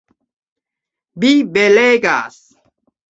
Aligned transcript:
Vi 1.25 1.31
belegas! 1.59 2.41